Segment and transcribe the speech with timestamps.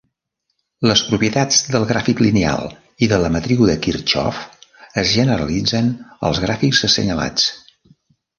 [0.91, 2.65] Les propietats del gràfic lineal
[3.07, 4.41] i de la matriu de Kirchhoff
[5.03, 5.93] es generalitzen
[6.31, 7.49] als gràfics assenyalats.